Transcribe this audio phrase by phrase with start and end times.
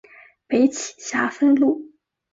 [0.47, 1.91] 北起霞飞路。